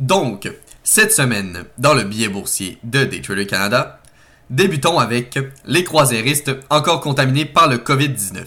[0.00, 0.48] Donc,
[0.84, 4.00] cette semaine, dans le billet boursier de Daytrader Canada,
[4.48, 5.36] débutons avec
[5.66, 8.44] les croisiéristes encore contaminés par le COVID-19.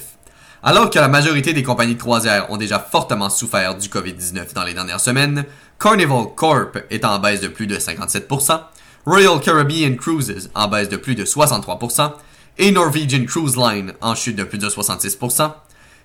[0.64, 4.64] Alors que la majorité des compagnies de croisière ont déjà fortement souffert du COVID-19 dans
[4.64, 5.44] les dernières semaines,
[5.78, 8.62] Carnival Corp est en baisse de plus de 57%,
[9.06, 12.14] Royal Caribbean Cruises en baisse de plus de 63%,
[12.60, 15.52] et Norwegian Cruise Line en chute de plus de 66%,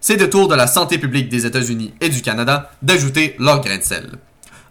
[0.01, 3.79] c'est de tour de la santé publique des États-Unis et du Canada d'ajouter leur grain
[3.79, 4.11] de sel.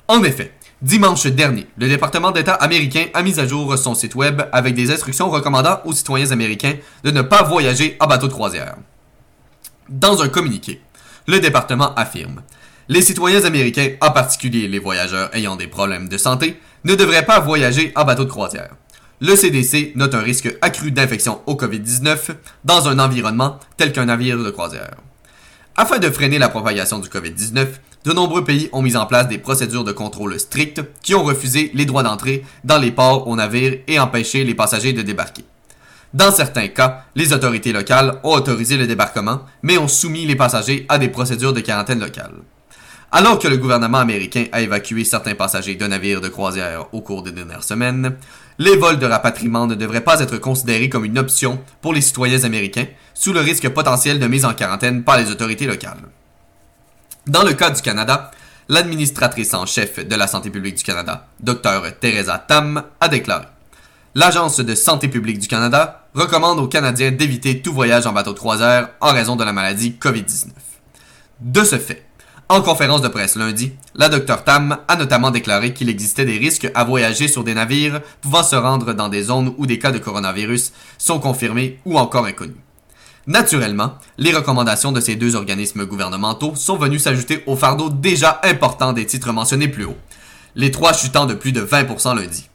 [0.08, 0.52] En effet,
[0.82, 4.92] dimanche dernier, le département d'État américain a mis à jour son site web avec des
[4.92, 8.76] instructions recommandant aux citoyens américains de ne pas voyager en bateau de croisière.
[9.90, 10.82] Dans un communiqué,
[11.28, 12.42] le département affirme
[12.90, 17.40] Les citoyens américains, en particulier les voyageurs ayant des problèmes de santé, ne devraient pas
[17.40, 18.70] voyager en bateau de croisière.
[19.22, 22.36] Le CDC note un risque accru d'infection au COVID-19
[22.66, 24.98] dans un environnement tel qu'un navire de croisière.
[25.78, 27.68] Afin de freiner la propagation du COVID-19,
[28.06, 31.72] de nombreux pays ont mis en place des procédures de contrôle strictes qui ont refusé
[31.74, 35.44] les droits d'entrée dans les ports aux navires et empêché les passagers de débarquer.
[36.14, 40.86] Dans certains cas, les autorités locales ont autorisé le débarquement, mais ont soumis les passagers
[40.88, 42.36] à des procédures de quarantaine locale.
[43.12, 47.24] Alors que le gouvernement américain a évacué certains passagers de navires de croisière au cours
[47.24, 48.18] des dernières semaines,
[48.60, 52.44] les vols de rapatriement ne devraient pas être considérés comme une option pour les citoyens
[52.44, 56.04] américains, sous le risque potentiel de mise en quarantaine par les autorités locales.
[57.28, 58.30] Dans le cas du Canada,
[58.70, 63.46] l'administratrice en chef de la santé publique du Canada, Dr Teresa Tam, a déclaré
[64.14, 68.38] L'Agence de santé publique du Canada recommande aux Canadiens d'éviter tout voyage en bateau de
[68.38, 70.50] croisière en raison de la maladie COVID-19.
[71.40, 72.06] De ce fait,
[72.48, 76.70] en conférence de presse lundi, la Dr Tam a notamment déclaré qu'il existait des risques
[76.76, 79.98] à voyager sur des navires pouvant se rendre dans des zones où des cas de
[79.98, 82.65] coronavirus sont confirmés ou encore inconnus.
[83.28, 88.94] Naturellement, les recommandations de ces deux organismes gouvernementaux sont venues s'ajouter au fardeau déjà important
[88.94, 89.98] des titres mentionnés plus haut,
[90.56, 92.50] les trois chutant de plus de 20% lundi.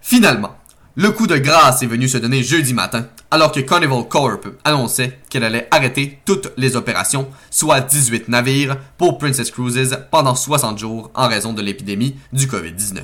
[0.00, 0.56] Finalement,
[0.96, 5.20] le coup de grâce est venu se donner jeudi matin, alors que Carnival Corp annonçait
[5.28, 11.10] qu'elle allait arrêter toutes les opérations, soit 18 navires, pour Princess Cruises pendant 60 jours
[11.14, 13.02] en raison de l'épidémie du COVID-19.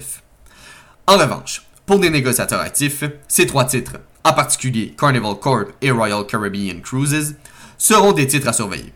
[1.06, 6.26] En revanche, pour des négociateurs actifs, ces trois titres, en particulier Carnival Corp et Royal
[6.26, 7.36] Caribbean Cruises,
[7.76, 8.92] seront des titres à surveiller.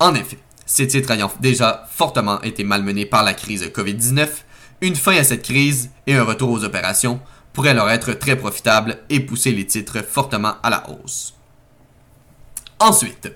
[0.00, 4.28] En effet, ces titres ayant déjà fortement été malmenés par la crise COVID-19,
[4.80, 7.20] une fin à cette crise et un retour aux opérations
[7.52, 11.34] pourraient leur être très profitables et pousser les titres fortement à la hausse.
[12.80, 13.32] Ensuite,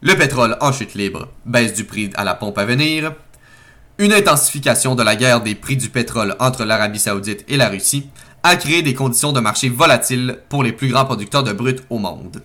[0.00, 3.12] le pétrole en chute libre, baisse du prix à la pompe à venir,
[4.00, 8.08] une intensification de la guerre des prix du pétrole entre l'Arabie saoudite et la Russie
[8.42, 11.98] a créé des conditions de marché volatiles pour les plus grands producteurs de brut au
[11.98, 12.42] monde.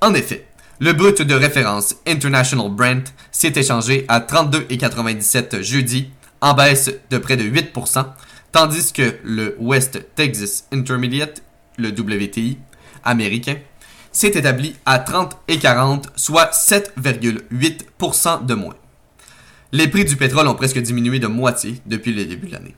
[0.00, 0.44] En effet,
[0.80, 6.10] le brut de référence International Brent s'est échangé à 32,97 jeudi,
[6.40, 8.04] en baisse de près de 8%,
[8.50, 11.44] tandis que le West Texas Intermediate,
[11.78, 12.58] le WTI
[13.04, 13.54] américain,
[14.10, 18.74] s'est établi à 30,40, soit 7,8% de moins.
[19.74, 22.76] Les prix du pétrole ont presque diminué de moitié depuis le début de l'année.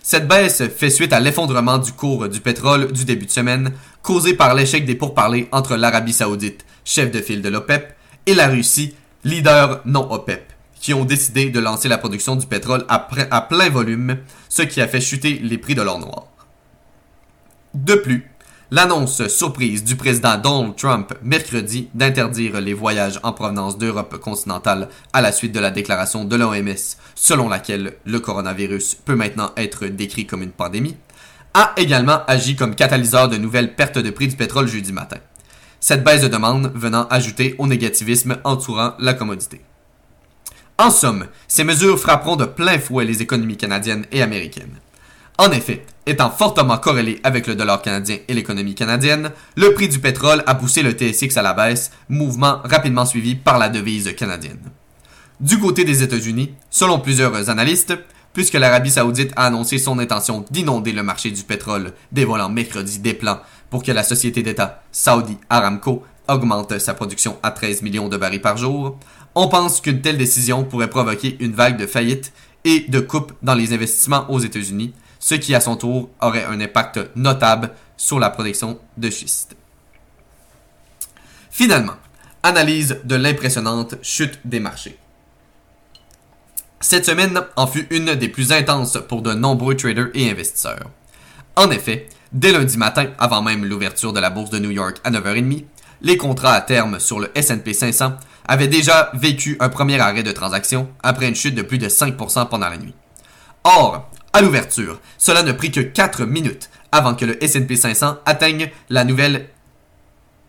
[0.00, 4.34] Cette baisse fait suite à l'effondrement du cours du pétrole du début de semaine, causé
[4.34, 8.94] par l'échec des pourparlers entre l'Arabie saoudite, chef de file de l'OPEP, et la Russie,
[9.24, 13.00] leader non OPEP, qui ont décidé de lancer la production du pétrole à,
[13.40, 16.26] plein volume, ce qui a fait chuter les prix de l'or noir.
[17.74, 18.30] De plus,
[18.74, 25.20] L'annonce surprise du président Donald Trump mercredi d'interdire les voyages en provenance d'Europe continentale à
[25.20, 30.26] la suite de la déclaration de l'OMS selon laquelle le coronavirus peut maintenant être décrit
[30.26, 30.96] comme une pandémie,
[31.54, 35.18] a également agi comme catalyseur de nouvelles pertes de prix du pétrole jeudi matin.
[35.78, 39.60] Cette baisse de demande venant ajouter au négativisme entourant la commodité.
[40.78, 44.80] En somme, ces mesures frapperont de plein fouet les économies canadiennes et américaines.
[45.36, 49.98] En effet, étant fortement corrélé avec le dollar canadien et l'économie canadienne, le prix du
[49.98, 54.70] pétrole a poussé le TSX à la baisse, mouvement rapidement suivi par la devise canadienne.
[55.40, 57.98] Du côté des États-Unis, selon plusieurs analystes,
[58.32, 63.14] puisque l'Arabie saoudite a annoncé son intention d'inonder le marché du pétrole, dévoilant mercredi des
[63.14, 63.40] plans
[63.70, 68.40] pour que la société d'État Saudi Aramco augmente sa production à 13 millions de barils
[68.40, 68.98] par jour,
[69.34, 72.32] on pense qu'une telle décision pourrait provoquer une vague de faillites
[72.64, 76.60] et de coupes dans les investissements aux États-Unis, ce qui à son tour aurait un
[76.60, 79.56] impact notable sur la production de schiste.
[81.50, 81.94] Finalement,
[82.42, 84.98] analyse de l'impressionnante chute des marchés.
[86.78, 90.90] Cette semaine en fut une des plus intenses pour de nombreux traders et investisseurs.
[91.56, 95.10] En effet, dès lundi matin, avant même l'ouverture de la bourse de New York à
[95.10, 95.64] 9h30,
[96.02, 98.12] les contrats à terme sur le S&P 500
[98.46, 102.50] avaient déjà vécu un premier arrêt de transaction après une chute de plus de 5%
[102.50, 102.94] pendant la nuit.
[103.64, 108.68] Or, À l'ouverture, cela ne prit que 4 minutes avant que le S&P 500 atteigne
[108.90, 109.48] la nouvelle,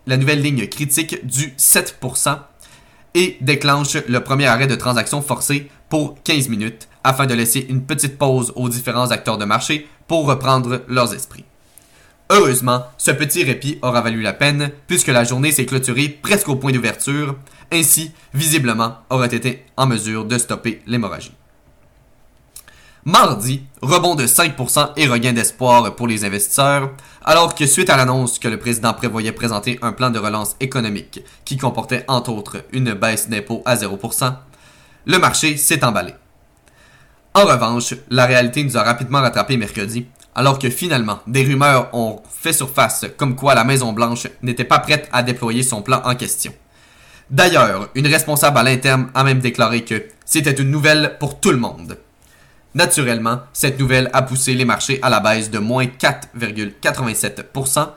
[0.08, 2.36] la nouvelle ligne critique du 7%
[3.14, 7.86] et déclenche le premier arrêt de transaction forcé pour 15 minutes afin de laisser une
[7.86, 11.46] petite pause aux différents acteurs de marché pour reprendre leurs esprits.
[12.32, 16.56] Heureusement, ce petit répit aura valu la peine puisque la journée s'est clôturée presque au
[16.56, 17.36] point d'ouverture,
[17.72, 21.36] ainsi, visiblement, aurait été en mesure de stopper l'hémorragie.
[23.08, 26.90] Mardi, rebond de 5% et regain d'espoir pour les investisseurs,
[27.24, 31.22] alors que suite à l'annonce que le président prévoyait présenter un plan de relance économique
[31.46, 34.34] qui comportait entre autres une baisse d'impôts à 0%,
[35.06, 36.16] le marché s'est emballé.
[37.36, 42.24] En revanche, la réalité nous a rapidement rattrapé mercredi, alors que finalement, des rumeurs ont
[42.28, 46.54] fait surface comme quoi la Maison-Blanche n'était pas prête à déployer son plan en question.
[47.30, 51.58] D'ailleurs, une responsable à l'interne a même déclaré que c'était une nouvelle pour tout le
[51.58, 52.00] monde.
[52.76, 57.88] Naturellement, cette nouvelle a poussé les marchés à la baisse de moins 4,87%,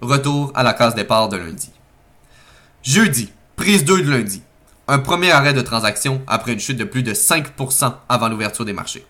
[0.00, 1.70] retour à la case départ de lundi.
[2.82, 4.42] Jeudi, prise 2 de lundi.
[4.88, 8.72] Un premier arrêt de transaction après une chute de plus de 5% avant l'ouverture des
[8.72, 9.04] marchés.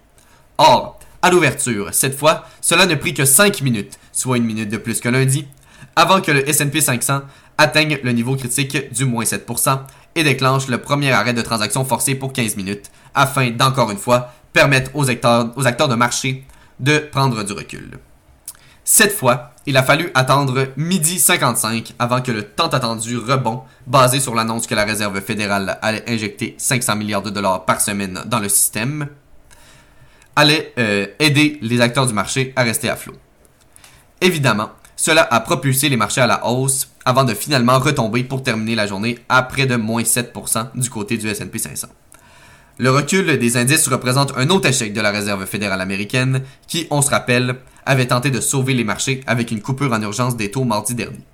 [0.59, 4.77] Or, à l'ouverture, cette fois, cela ne prit que 5 minutes, soit une minute de
[4.77, 5.47] plus que lundi,
[5.95, 7.21] avant que le S&P 500
[7.59, 9.83] atteigne le niveau critique du moins 7%
[10.15, 14.33] et déclenche le premier arrêt de transaction forcé pour 15 minutes, afin d'encore une fois
[14.53, 16.45] permettre aux acteurs, aux acteurs de marché
[16.81, 17.99] de prendre du recul.
[18.85, 24.19] Cette fois, il a fallu attendre midi 55 avant que le tant attendu rebond, basé
[24.19, 28.41] sur l'annonce que la Réserve fédérale allait injecter 500 milliards de dollars par semaine dans
[28.41, 29.07] le système,
[30.35, 33.15] allait euh, aider les acteurs du marché à rester à flot.
[34.21, 34.71] Évidemment,
[35.03, 38.87] cela a propulsé les marchés à la hausse avant de finalement retomber pour terminer la
[38.87, 41.89] journée à près de moins 7% du côté du S&P 500.
[42.79, 47.03] Le recul des indices représente un autre échec de la Réserve fédérale américaine qui, on
[47.03, 50.63] se rappelle, avait tenté de sauver les marchés avec une coupure en urgence des taux
[50.63, 51.27] mardi dernier.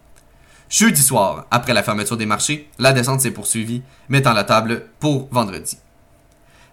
[0.71, 5.29] Jeudi soir, après la fermeture des marchés, la descente s'est poursuivie, mettant la table pour
[5.31, 5.77] vendredi.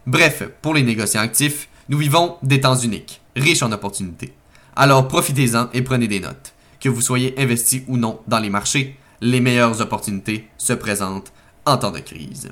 [0.07, 4.33] Bref, pour les négociants actifs, nous vivons des temps uniques, riches en opportunités.
[4.77, 6.54] Alors profitez-en et prenez des notes.
[6.85, 11.33] Que vous soyez investi ou non dans les marchés, les meilleures opportunités se présentent
[11.65, 12.43] en temps de crise.